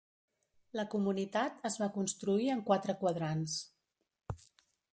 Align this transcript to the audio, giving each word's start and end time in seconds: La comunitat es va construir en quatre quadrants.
La 0.77 0.85
comunitat 0.93 1.59
es 1.69 1.77
va 1.83 1.89
construir 1.97 2.49
en 2.55 2.63
quatre 2.71 2.95
quadrants. 3.03 3.59